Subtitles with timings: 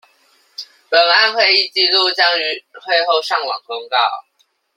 [0.89, 3.97] 本案會議紀錄將於會後上網公告